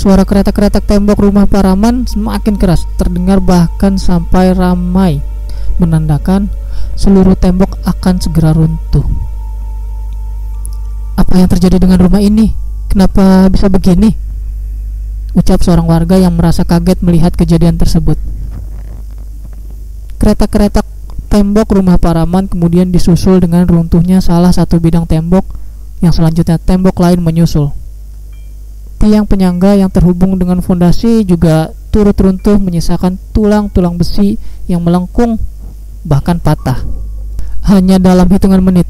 Suara 0.00 0.24
kereta-kereta 0.24 0.80
tembok 0.80 1.20
rumah 1.28 1.44
Pak 1.44 1.60
Raman 1.68 2.08
semakin 2.08 2.56
keras, 2.56 2.88
terdengar 2.96 3.44
bahkan 3.44 4.00
sampai 4.00 4.56
ramai, 4.56 5.20
menandakan 5.76 6.48
seluruh 6.96 7.36
tembok 7.36 7.76
akan 7.84 8.16
segera 8.16 8.56
runtuh. 8.56 9.04
Apa 11.20 11.36
yang 11.36 11.52
terjadi 11.52 11.76
dengan 11.84 12.00
rumah 12.00 12.24
ini? 12.24 12.56
Kenapa 12.88 13.52
bisa 13.52 13.68
begini? 13.68 14.25
Ucap 15.36 15.60
seorang 15.60 15.84
warga 15.84 16.16
yang 16.16 16.32
merasa 16.32 16.64
kaget 16.64 17.04
melihat 17.04 17.36
kejadian 17.36 17.76
tersebut. 17.76 18.16
Kereta-kereta 20.16 20.80
Tembok 21.36 21.76
rumah 21.76 22.00
Paraman 22.00 22.48
kemudian 22.48 22.88
disusul 22.88 23.44
dengan 23.44 23.68
runtuhnya 23.68 24.24
salah 24.24 24.54
satu 24.54 24.80
bidang 24.80 25.04
tembok 25.04 25.44
yang 26.00 26.08
selanjutnya 26.08 26.56
tembok 26.56 26.96
lain 26.96 27.20
menyusul. 27.20 27.76
Tiang 28.96 29.28
penyangga 29.28 29.76
yang 29.76 29.92
terhubung 29.92 30.40
dengan 30.40 30.64
fondasi 30.64 31.28
juga 31.28 31.76
turut 31.92 32.16
runtuh 32.16 32.56
menyisakan 32.56 33.20
tulang-tulang 33.36 34.00
besi 34.00 34.40
yang 34.64 34.80
melengkung 34.80 35.36
bahkan 36.08 36.40
patah. 36.40 36.80
Hanya 37.68 38.00
dalam 38.00 38.32
hitungan 38.32 38.64
menit, 38.64 38.88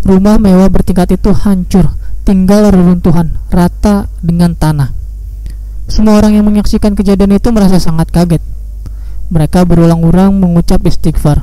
rumah 0.00 0.40
mewah 0.40 0.72
bertingkat 0.72 1.20
itu 1.20 1.34
hancur, 1.36 1.92
tinggal 2.24 2.72
reruntuhan 2.72 3.36
rata 3.52 4.08
dengan 4.24 4.56
tanah. 4.56 5.05
Semua 5.86 6.18
orang 6.18 6.34
yang 6.34 6.44
menyaksikan 6.44 6.98
kejadian 6.98 7.38
itu 7.38 7.48
merasa 7.54 7.78
sangat 7.78 8.10
kaget 8.10 8.42
mereka 9.26 9.66
berulang-ulang 9.66 10.38
mengucap 10.38 10.82
istighfar. 10.86 11.42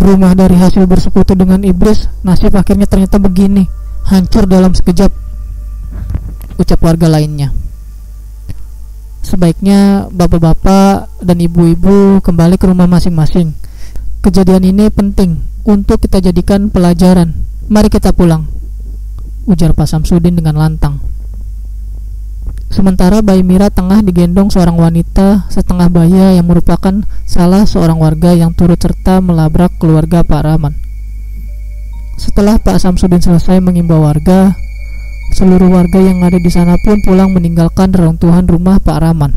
Rumah 0.00 0.32
dari 0.32 0.56
hasil 0.56 0.88
bersekutu 0.88 1.36
dengan 1.36 1.60
iblis, 1.62 2.08
nasib 2.24 2.56
akhirnya 2.56 2.88
ternyata 2.88 3.20
begini, 3.20 3.68
hancur 4.08 4.48
dalam 4.48 4.72
sekejap. 4.72 5.12
Ucap 6.56 6.80
warga 6.82 7.06
lainnya. 7.06 7.52
Sebaiknya 9.20 10.10
bapak-bapak 10.10 11.22
dan 11.22 11.38
ibu-ibu 11.38 12.24
kembali 12.24 12.56
ke 12.56 12.66
rumah 12.66 12.88
masing-masing. 12.88 13.52
Kejadian 14.24 14.66
ini 14.66 14.88
penting 14.90 15.44
untuk 15.62 16.00
kita 16.02 16.18
jadikan 16.18 16.72
pelajaran. 16.72 17.36
Mari 17.70 17.92
kita 17.92 18.10
pulang. 18.16 18.48
Ujar 19.46 19.76
Pak 19.76 19.86
Samsudin 19.86 20.36
dengan 20.36 20.58
lantang. 20.58 20.98
Sementara 22.70 23.18
bayi 23.18 23.42
Mira 23.42 23.66
tengah 23.66 23.98
digendong 23.98 24.46
seorang 24.46 24.78
wanita 24.78 25.50
setengah 25.50 25.90
baya 25.90 26.38
yang 26.38 26.46
merupakan 26.46 27.02
salah 27.26 27.66
seorang 27.66 27.98
warga 27.98 28.30
yang 28.30 28.54
turut 28.54 28.78
serta 28.78 29.18
melabrak 29.18 29.74
keluarga 29.82 30.22
Pak 30.22 30.42
Rahman. 30.46 30.78
Setelah 32.14 32.62
Pak 32.62 32.78
Samsudin 32.78 33.18
selesai 33.18 33.58
mengimbau 33.58 34.06
warga, 34.06 34.54
seluruh 35.34 35.66
warga 35.66 35.98
yang 35.98 36.22
ada 36.22 36.38
di 36.38 36.46
sana 36.46 36.78
pun 36.86 37.02
pulang 37.02 37.34
meninggalkan 37.34 37.90
reruntuhan 37.90 38.46
rumah 38.46 38.78
Pak 38.78 39.02
Rahman, 39.02 39.34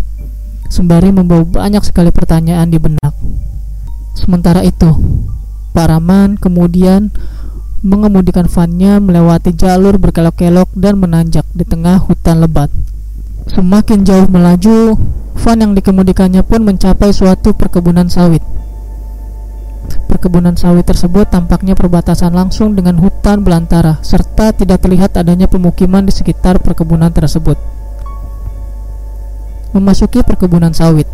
sembari 0.70 1.10
membawa 1.10 1.42
banyak 1.42 1.82
sekali 1.82 2.14
pertanyaan 2.14 2.70
di 2.70 2.78
benak. 2.78 3.18
Sementara 4.14 4.62
itu, 4.62 4.94
Pak 5.74 5.90
Rahman 5.90 6.38
kemudian 6.38 7.10
mengemudikan 7.82 8.46
vannya 8.46 9.02
melewati 9.02 9.58
jalur 9.58 9.98
berkelok-kelok 9.98 10.70
dan 10.78 11.02
menanjak 11.02 11.50
di 11.50 11.66
tengah 11.66 11.98
hutan 11.98 12.46
lebat. 12.46 12.70
Semakin 13.52 14.08
jauh 14.08 14.28
melaju, 14.32 14.96
van 15.36 15.58
yang 15.60 15.74
dikemudikannya 15.76 16.44
pun 16.48 16.64
mencapai 16.64 17.12
suatu 17.12 17.52
perkebunan 17.52 18.08
sawit. 18.08 18.40
Perkebunan 20.08 20.56
sawit 20.56 20.88
tersebut 20.88 21.28
tampaknya 21.28 21.76
perbatasan 21.76 22.32
langsung 22.32 22.78
dengan 22.78 22.96
hutan 23.04 23.44
belantara, 23.44 24.00
serta 24.00 24.56
tidak 24.56 24.80
terlihat 24.80 25.20
adanya 25.20 25.52
pemukiman 25.52 26.08
di 26.08 26.16
sekitar 26.16 26.64
perkebunan 26.64 27.12
tersebut. 27.12 27.60
Memasuki 29.76 30.24
perkebunan 30.24 30.72
sawit, 30.72 31.10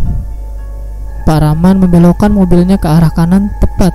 Pak 1.30 1.46
Rahman 1.46 1.78
membelokkan 1.78 2.34
mobilnya 2.34 2.82
ke 2.82 2.90
arah 2.90 3.14
kanan 3.14 3.54
tepat 3.62 3.94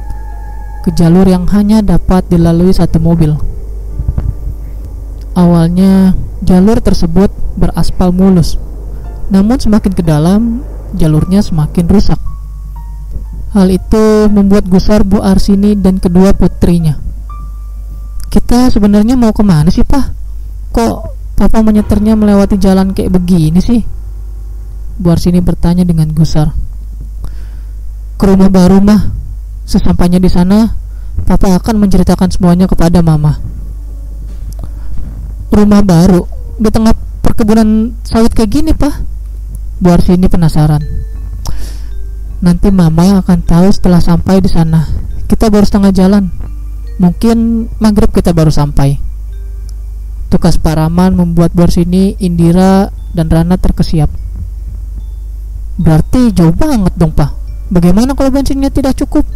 ke 0.84 0.92
jalur 0.94 1.24
yang 1.24 1.48
hanya 1.50 1.82
dapat 1.82 2.22
dilalui 2.30 2.70
satu 2.70 3.00
mobil. 3.00 3.34
Awalnya, 5.34 6.14
jalur 6.44 6.78
tersebut 6.84 7.32
beraspal 7.56 8.12
mulus. 8.12 8.60
Namun 9.32 9.56
semakin 9.56 9.92
ke 9.96 10.04
dalam, 10.04 10.60
jalurnya 10.94 11.40
semakin 11.40 11.88
rusak. 11.88 12.20
Hal 13.56 13.70
itu 13.70 14.28
membuat 14.28 14.66
gusar 14.68 15.06
Bu 15.06 15.22
Arsini 15.22 15.78
dan 15.78 16.02
kedua 16.02 16.36
putrinya. 16.36 16.98
Kita 18.28 18.68
sebenarnya 18.68 19.14
mau 19.14 19.30
ke 19.30 19.46
mana 19.46 19.70
sih, 19.70 19.86
Pak? 19.86 20.04
Kok 20.74 20.94
Papa 21.34 21.62
menyeternya 21.62 22.14
melewati 22.14 22.58
jalan 22.58 22.94
kayak 22.94 23.14
begini 23.14 23.62
sih? 23.62 23.82
Bu 24.98 25.14
Arsini 25.14 25.38
bertanya 25.38 25.86
dengan 25.86 26.10
gusar. 26.10 26.50
Ke 28.18 28.24
rumah 28.26 28.50
baru, 28.50 28.82
mah. 28.82 29.14
Sesampainya 29.64 30.18
di 30.18 30.30
sana, 30.30 30.66
Papa 31.22 31.54
akan 31.54 31.86
menceritakan 31.86 32.30
semuanya 32.34 32.66
kepada 32.66 33.00
Mama. 33.06 33.53
Rumah 35.54 35.86
baru 35.86 36.26
di 36.58 36.66
tengah 36.66 36.90
perkebunan 37.22 37.94
sawit 38.02 38.34
kayak 38.34 38.50
gini, 38.50 38.74
Pak? 38.74 38.94
Bu 39.78 39.94
Arsini 39.94 40.26
penasaran. 40.26 40.82
Nanti 42.42 42.74
mama 42.74 43.22
akan 43.22 43.38
tahu 43.46 43.70
setelah 43.70 44.02
sampai 44.02 44.42
di 44.42 44.50
sana. 44.50 44.82
Kita 45.30 45.54
baru 45.54 45.62
setengah 45.62 45.94
jalan. 45.94 46.26
Mungkin 46.98 47.70
maghrib 47.78 48.10
kita 48.10 48.34
baru 48.34 48.50
sampai. 48.50 48.98
Tugas 50.26 50.58
Pak 50.58 50.74
Raman 50.74 51.14
membuat 51.14 51.54
bor 51.54 51.70
sini 51.70 52.18
Indira 52.18 52.90
dan 53.14 53.30
Rana 53.30 53.54
terkesiap. 53.54 54.10
Berarti 55.78 56.34
jauh 56.34 56.54
banget 56.54 56.94
dong 56.98 57.14
pak. 57.14 57.30
Bagaimana 57.70 58.14
kalau 58.18 58.34
bensinnya 58.34 58.70
tidak 58.70 58.98
cukup? 58.98 59.26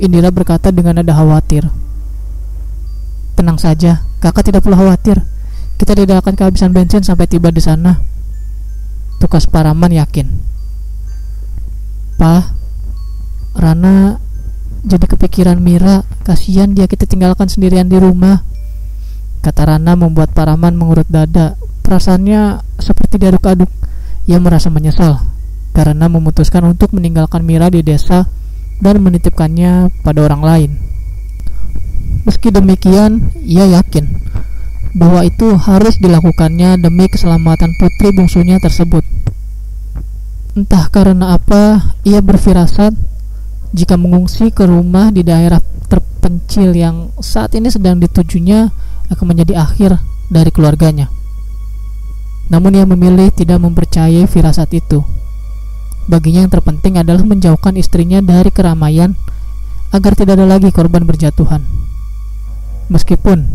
Indira 0.00 0.32
berkata 0.32 0.72
dengan 0.72 1.00
nada 1.00 1.12
khawatir. 1.12 1.68
Tenang 3.38 3.54
saja, 3.54 4.02
kakak 4.18 4.50
tidak 4.50 4.66
perlu 4.66 4.74
khawatir. 4.74 5.22
Kita 5.78 5.94
tidak 5.94 6.26
akan 6.26 6.34
kehabisan 6.34 6.74
bensin 6.74 7.06
sampai 7.06 7.30
tiba 7.30 7.54
di 7.54 7.62
sana. 7.62 8.02
Tugas 9.22 9.46
Pak 9.46 9.62
Raman 9.62 9.94
yakin. 9.94 10.26
Pak, 12.18 12.50
Rana 13.54 14.18
jadi 14.82 15.06
kepikiran 15.06 15.62
Mira, 15.62 16.02
kasihan 16.26 16.74
dia 16.74 16.90
kita 16.90 17.06
tinggalkan 17.06 17.46
sendirian 17.46 17.86
di 17.86 18.02
rumah. 18.02 18.42
Kata 19.38 19.70
Rana 19.70 19.94
membuat 19.94 20.34
Paraman 20.34 20.74
mengurut 20.74 21.06
dada. 21.06 21.54
Perasaannya 21.86 22.58
seperti 22.82 23.22
diaduk-aduk. 23.22 23.70
Ia 24.26 24.42
merasa 24.42 24.66
menyesal 24.66 25.22
karena 25.78 26.10
memutuskan 26.10 26.66
untuk 26.66 26.90
meninggalkan 26.90 27.46
Mira 27.46 27.70
di 27.70 27.86
desa 27.86 28.26
dan 28.82 28.98
menitipkannya 28.98 29.94
pada 30.02 30.26
orang 30.26 30.42
lain. 30.42 30.70
Meski 32.26 32.50
demikian, 32.50 33.30
ia 33.44 33.68
yakin 33.68 34.08
bahwa 34.96 35.22
itu 35.22 35.54
harus 35.54 36.00
dilakukannya 36.00 36.80
demi 36.80 37.06
keselamatan 37.06 37.76
putri 37.76 38.10
bungsunya 38.10 38.56
tersebut. 38.58 39.04
Entah 40.56 40.90
karena 40.90 41.38
apa, 41.38 41.94
ia 42.02 42.18
berfirasat 42.18 42.96
jika 43.76 44.00
mengungsi 44.00 44.48
ke 44.48 44.64
rumah 44.64 45.12
di 45.12 45.22
daerah 45.22 45.60
terpencil 45.86 46.72
yang 46.72 47.12
saat 47.20 47.54
ini 47.54 47.68
sedang 47.68 48.00
ditujunya 48.00 48.72
akan 49.12 49.26
menjadi 49.28 49.60
akhir 49.60 50.02
dari 50.32 50.50
keluarganya. 50.50 51.12
Namun 52.48 52.74
ia 52.74 52.88
memilih 52.88 53.28
tidak 53.30 53.60
mempercayai 53.60 54.24
firasat 54.24 54.72
itu. 54.72 55.04
Baginya 56.08 56.48
yang 56.48 56.52
terpenting 56.52 56.96
adalah 56.96 57.20
menjauhkan 57.20 57.76
istrinya 57.76 58.24
dari 58.24 58.48
keramaian 58.48 59.12
agar 59.92 60.16
tidak 60.16 60.40
ada 60.40 60.48
lagi 60.48 60.72
korban 60.72 61.04
berjatuhan. 61.04 61.60
Meskipun 62.88 63.48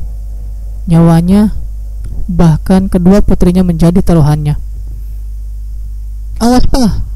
nyawanya 0.85 1.57
bahkan 2.29 2.87
kedua 2.87 3.25
putrinya 3.25 3.65
menjadi 3.65 3.99
taruhannya. 3.99 4.55
Awas 6.39 6.65
pak 6.69 7.13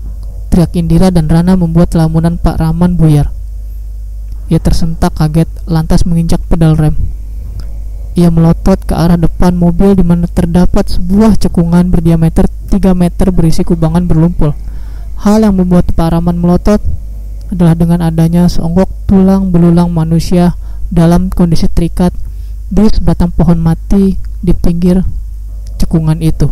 Teriak 0.48 0.74
Indira 0.80 1.12
dan 1.12 1.28
Rana 1.28 1.60
membuat 1.60 1.94
lamunan 1.94 2.40
Pak 2.40 2.58
Rahman 2.64 2.96
buyar. 2.96 3.30
Ia 4.48 4.58
tersentak 4.64 5.20
kaget 5.20 5.46
lantas 5.68 6.08
menginjak 6.08 6.40
pedal 6.48 6.80
rem. 6.80 6.96
Ia 8.18 8.32
melotot 8.34 8.80
ke 8.82 8.96
arah 8.96 9.20
depan 9.20 9.54
mobil 9.54 9.94
di 9.94 10.02
mana 10.02 10.26
terdapat 10.26 10.88
sebuah 10.90 11.38
cekungan 11.38 11.92
berdiameter 11.94 12.50
3 12.72 12.96
meter 12.98 13.30
berisi 13.30 13.62
kubangan 13.62 14.08
berlumpur. 14.10 14.58
Hal 15.22 15.46
yang 15.46 15.60
membuat 15.60 15.92
Pak 15.94 16.16
Rahman 16.16 16.40
melotot 16.40 16.82
adalah 17.52 17.76
dengan 17.76 18.02
adanya 18.02 18.48
seonggok 18.50 18.88
tulang 19.06 19.52
belulang 19.52 19.92
manusia 19.92 20.56
dalam 20.88 21.28
kondisi 21.32 21.68
terikat 21.68 22.16
di 22.68 22.84
sebatang 22.92 23.32
pohon 23.32 23.60
mati 23.60 24.20
di 24.44 24.54
pinggir 24.56 25.04
cekungan 25.80 26.20
itu. 26.20 26.48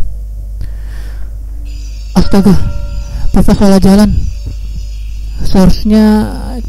Astaga, 2.16 2.56
Papa 3.36 3.52
salah 3.52 3.76
jalan. 3.76 4.16
Seharusnya 5.44 6.04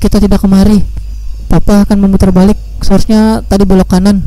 kita 0.03 0.19
tidak 0.19 0.43
kemari. 0.43 0.84
Papa 1.47 1.88
akan 1.88 1.97
memutar 2.03 2.36
balik. 2.36 2.60
Seharusnya 2.84 3.39
tadi 3.47 3.63
belok 3.63 3.88
kanan. 3.88 4.19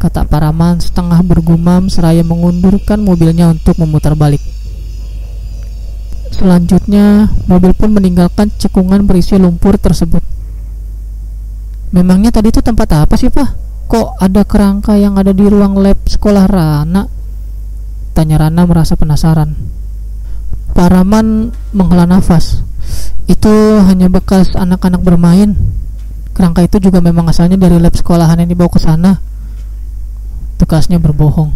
Kata 0.00 0.24
Paraman 0.24 0.80
setengah 0.80 1.20
bergumam 1.20 1.92
seraya 1.92 2.24
mengundurkan 2.24 3.04
mobilnya 3.04 3.52
untuk 3.52 3.76
memutar 3.76 4.16
balik. 4.16 4.40
Selanjutnya, 6.34 7.30
mobil 7.46 7.76
pun 7.76 7.94
meninggalkan 7.94 8.50
cekungan 8.56 9.06
berisi 9.06 9.38
lumpur 9.38 9.78
tersebut. 9.78 10.33
Memangnya 11.94 12.34
tadi 12.34 12.50
itu 12.50 12.58
tempat 12.58 13.06
apa 13.06 13.14
sih, 13.14 13.30
Pak? 13.30 13.62
Kok 13.86 14.18
ada 14.18 14.42
kerangka 14.42 14.98
yang 14.98 15.14
ada 15.14 15.30
di 15.30 15.46
ruang 15.46 15.78
lab 15.78 16.02
sekolah 16.02 16.50
Rana? 16.50 17.06
Tanya 18.18 18.36
Rana 18.42 18.66
merasa 18.66 18.98
penasaran. 18.98 19.54
Paraman 20.74 21.54
menghela 21.70 22.02
nafas. 22.02 22.66
Itu 23.30 23.78
hanya 23.86 24.10
bekas 24.10 24.58
anak-anak 24.58 25.06
bermain. 25.06 25.54
Kerangka 26.34 26.66
itu 26.66 26.82
juga 26.82 26.98
memang 26.98 27.30
asalnya 27.30 27.54
dari 27.54 27.78
lab 27.78 27.94
sekolahan 27.94 28.42
yang 28.42 28.50
dibawa 28.50 28.74
ke 28.74 28.82
sana. 28.82 29.22
Tugasnya 30.58 30.98
berbohong. 30.98 31.54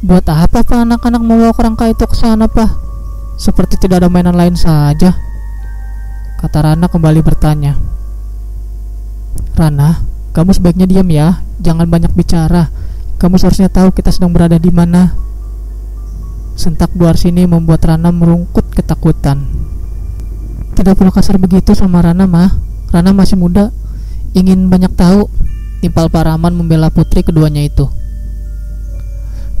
Buat 0.00 0.24
apa 0.32 0.64
pak 0.64 0.88
anak-anak 0.88 1.20
membawa 1.20 1.52
kerangka 1.52 1.84
itu 1.92 2.08
ke 2.08 2.16
sana 2.16 2.48
pak? 2.48 2.72
Seperti 3.36 3.76
tidak 3.76 4.02
ada 4.02 4.08
mainan 4.08 4.40
lain 4.40 4.56
saja. 4.56 5.12
Kata 6.40 6.58
Rana 6.64 6.88
kembali 6.88 7.20
bertanya. 7.20 7.76
Rana, 9.52 10.02
kamu 10.32 10.50
sebaiknya 10.56 10.88
diam 10.88 11.08
ya, 11.12 11.44
jangan 11.60 11.86
banyak 11.86 12.12
bicara. 12.16 12.72
Kamu 13.20 13.36
seharusnya 13.38 13.70
tahu 13.70 13.92
kita 13.94 14.10
sedang 14.10 14.32
berada 14.34 14.56
di 14.58 14.72
mana. 14.72 15.14
Sentak 16.58 16.90
buar 16.96 17.20
sini 17.20 17.46
membuat 17.46 17.84
Rana 17.84 18.10
merungkut 18.10 18.72
ketakutan. 18.72 19.44
Tidak 20.72 20.96
perlu 20.96 21.12
kasar 21.12 21.36
begitu 21.36 21.76
sama 21.76 22.00
Rana 22.00 22.24
mah. 22.24 22.50
Rana 22.90 23.12
masih 23.12 23.36
muda, 23.36 23.70
ingin 24.32 24.66
banyak 24.72 24.92
tahu. 24.96 25.28
Timpal 25.82 26.06
Paraman 26.08 26.54
membela 26.54 26.88
putri 26.88 27.26
keduanya 27.26 27.62
itu. 27.62 27.90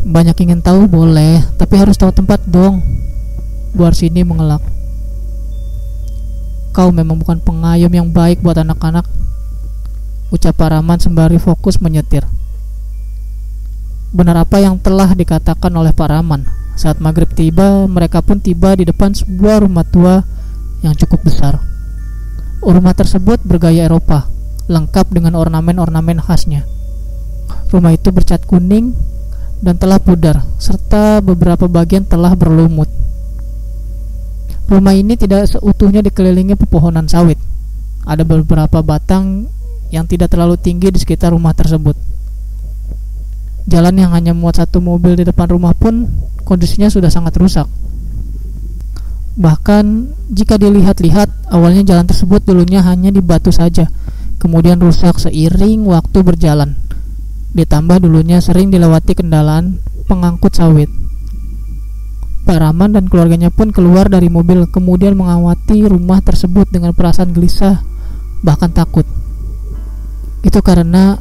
Banyak 0.02 0.34
ingin 0.42 0.62
tahu 0.62 0.90
boleh, 0.90 1.42
tapi 1.54 1.78
harus 1.78 1.94
tahu 1.94 2.10
tempat 2.10 2.42
dong. 2.50 2.82
Buar 3.74 3.94
sini 3.94 4.26
mengelak. 4.26 4.62
Kau 6.72 6.88
memang 6.88 7.20
bukan 7.20 7.38
pengayom 7.38 7.92
yang 7.92 8.08
baik 8.10 8.40
buat 8.42 8.58
anak-anak. 8.58 9.21
Ucap 10.32 10.56
Paraman 10.56 10.96
sembari 10.96 11.36
fokus 11.36 11.76
menyetir. 11.78 12.24
Benar 14.16 14.48
apa 14.48 14.64
yang 14.64 14.80
telah 14.80 15.12
dikatakan 15.12 15.72
oleh 15.76 15.92
Paraman 15.92 16.62
saat 16.72 17.04
maghrib 17.04 17.28
tiba, 17.36 17.84
mereka 17.84 18.24
pun 18.24 18.40
tiba 18.40 18.72
di 18.72 18.88
depan 18.88 19.12
sebuah 19.12 19.60
rumah 19.62 19.84
tua 19.84 20.24
yang 20.80 20.96
cukup 20.96 21.28
besar. 21.28 21.60
Rumah 22.64 22.96
tersebut 22.96 23.44
bergaya 23.44 23.84
Eropa, 23.86 24.24
lengkap 24.72 25.12
dengan 25.12 25.36
ornamen-ornamen 25.36 26.24
khasnya. 26.24 26.64
Rumah 27.68 27.92
itu 27.92 28.08
bercat 28.08 28.48
kuning 28.48 28.96
dan 29.60 29.76
telah 29.76 30.00
pudar, 30.00 30.40
serta 30.56 31.20
beberapa 31.20 31.68
bagian 31.68 32.08
telah 32.08 32.32
berlumut. 32.32 32.88
Rumah 34.72 34.94
ini 34.96 35.20
tidak 35.20 35.52
seutuhnya 35.52 36.00
dikelilingi 36.00 36.56
pepohonan 36.56 37.04
sawit. 37.04 37.36
Ada 38.08 38.24
beberapa 38.24 38.80
batang 38.80 39.46
yang 39.92 40.08
tidak 40.08 40.32
terlalu 40.32 40.56
tinggi 40.56 40.88
di 40.88 40.98
sekitar 40.98 41.36
rumah 41.36 41.52
tersebut. 41.52 41.94
Jalan 43.68 43.94
yang 43.94 44.10
hanya 44.16 44.32
muat 44.32 44.58
satu 44.58 44.82
mobil 44.82 45.14
di 45.14 45.22
depan 45.22 45.52
rumah 45.52 45.76
pun 45.76 46.08
kondisinya 46.42 46.90
sudah 46.90 47.12
sangat 47.12 47.36
rusak. 47.38 47.68
Bahkan 49.38 49.84
jika 50.32 50.58
dilihat-lihat, 50.58 51.52
awalnya 51.52 51.94
jalan 51.94 52.08
tersebut 52.08 52.42
dulunya 52.42 52.82
hanya 52.84 53.08
di 53.08 53.22
batu 53.22 53.54
saja, 53.54 53.88
kemudian 54.42 54.80
rusak 54.80 55.20
seiring 55.20 55.86
waktu 55.86 56.18
berjalan. 56.24 56.74
Ditambah 57.52 58.02
dulunya 58.02 58.40
sering 58.40 58.72
dilewati 58.72 59.12
kendaraan 59.12 59.78
pengangkut 60.08 60.52
sawit. 60.56 60.88
Pak 62.42 62.58
Rahman 62.58 62.90
dan 62.90 63.06
keluarganya 63.06 63.54
pun 63.54 63.70
keluar 63.70 64.10
dari 64.10 64.26
mobil 64.26 64.66
kemudian 64.66 65.14
mengawati 65.14 65.86
rumah 65.86 66.18
tersebut 66.18 66.66
dengan 66.74 66.90
perasaan 66.90 67.30
gelisah 67.30 67.86
bahkan 68.42 68.74
takut. 68.74 69.06
Itu 70.42 70.58
karena 70.60 71.16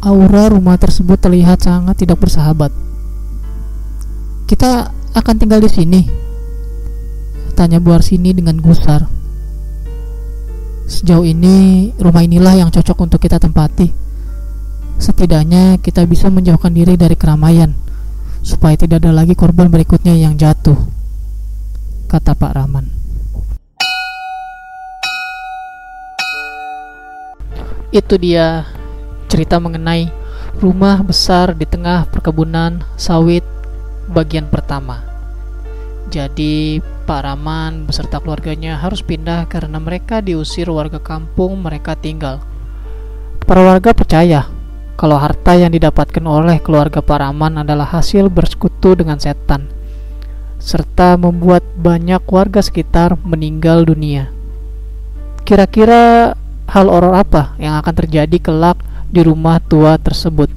aura 0.00 0.48
rumah 0.48 0.80
tersebut 0.80 1.20
terlihat 1.20 1.62
sangat 1.62 2.02
tidak 2.02 2.24
bersahabat. 2.24 2.72
Kita 4.48 4.90
akan 5.12 5.34
tinggal 5.36 5.60
di 5.60 5.70
sini. 5.70 6.02
Tanya 7.52 7.78
Bu 7.78 7.92
Arsini 7.92 8.32
dengan 8.32 8.58
gusar. 8.58 9.04
Sejauh 10.88 11.24
ini, 11.24 11.88
rumah 12.00 12.24
inilah 12.24 12.58
yang 12.58 12.68
cocok 12.72 12.96
untuk 13.04 13.20
kita 13.20 13.36
tempati. 13.40 13.92
Setidaknya 15.00 15.80
kita 15.80 16.04
bisa 16.04 16.28
menjauhkan 16.28 16.72
diri 16.72 16.96
dari 17.00 17.16
keramaian, 17.16 17.72
supaya 18.44 18.76
tidak 18.76 19.00
ada 19.04 19.12
lagi 19.14 19.32
korban 19.32 19.72
berikutnya 19.72 20.16
yang 20.16 20.36
jatuh, 20.36 20.76
kata 22.08 22.36
Pak 22.36 22.52
Rahman. 22.52 23.01
Itu 27.92 28.16
dia 28.16 28.64
cerita 29.28 29.60
mengenai 29.60 30.08
rumah 30.56 31.04
besar 31.04 31.52
di 31.52 31.68
tengah 31.68 32.08
perkebunan 32.08 32.80
sawit 32.96 33.44
bagian 34.08 34.48
pertama. 34.48 35.04
Jadi 36.08 36.80
Pak 37.04 37.20
Rahman 37.24 37.84
beserta 37.84 38.20
keluarganya 38.20 38.80
harus 38.80 39.04
pindah 39.04 39.44
karena 39.48 39.76
mereka 39.76 40.24
diusir 40.24 40.72
warga 40.72 41.00
kampung 41.00 41.60
mereka 41.60 41.92
tinggal. 41.92 42.40
Para 43.44 43.60
warga 43.60 43.92
percaya 43.92 44.48
kalau 44.96 45.16
harta 45.20 45.56
yang 45.56 45.72
didapatkan 45.72 46.24
oleh 46.24 46.60
keluarga 46.64 47.00
Pak 47.04 47.18
Rahman 47.20 47.60
adalah 47.60 47.88
hasil 47.88 48.28
bersekutu 48.28 48.96
dengan 48.96 49.20
setan, 49.20 49.68
serta 50.60 51.16
membuat 51.16 51.64
banyak 51.76 52.24
warga 52.28 52.60
sekitar 52.60 53.20
meninggal 53.20 53.84
dunia. 53.88 54.32
Kira-kira 55.42 56.36
hal 56.72 56.88
horor 56.88 57.12
apa 57.12 57.52
yang 57.60 57.76
akan 57.76 57.92
terjadi 57.92 58.40
kelak 58.40 58.80
di 59.12 59.20
rumah 59.20 59.60
tua 59.60 60.00
tersebut? 60.00 60.48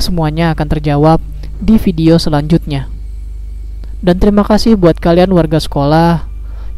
Semuanya 0.00 0.56
akan 0.56 0.66
terjawab 0.72 1.20
di 1.60 1.76
video 1.76 2.16
selanjutnya. 2.16 2.88
Dan 4.00 4.16
terima 4.18 4.42
kasih 4.42 4.74
buat 4.80 4.96
kalian 4.96 5.30
warga 5.36 5.60
sekolah 5.60 6.24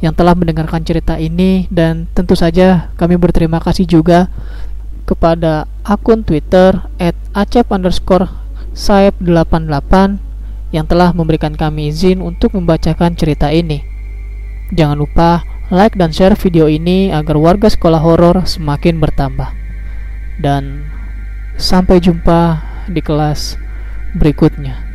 yang 0.02 0.12
telah 0.12 0.34
mendengarkan 0.34 0.82
cerita 0.82 1.16
ini 1.16 1.70
dan 1.70 2.10
tentu 2.12 2.34
saja 2.34 2.92
kami 2.98 3.16
berterima 3.16 3.62
kasih 3.62 3.86
juga 3.86 4.28
kepada 5.06 5.70
akun 5.86 6.26
Twitter 6.26 6.84
at 6.98 7.16
acep 7.32 7.70
underscore 7.70 8.28
saep88 8.74 10.18
yang 10.74 10.84
telah 10.90 11.14
memberikan 11.14 11.54
kami 11.54 11.94
izin 11.94 12.18
untuk 12.18 12.58
membacakan 12.58 13.14
cerita 13.14 13.54
ini. 13.54 13.86
Jangan 14.74 14.98
lupa 14.98 15.53
like 15.72 15.96
dan 15.96 16.12
share 16.12 16.36
video 16.36 16.68
ini 16.68 17.08
agar 17.12 17.40
warga 17.40 17.68
sekolah 17.68 18.00
horor 18.00 18.44
semakin 18.44 19.00
bertambah. 19.00 19.52
Dan 20.40 20.88
sampai 21.56 22.02
jumpa 22.02 22.60
di 22.90 23.00
kelas 23.00 23.56
berikutnya. 24.18 24.93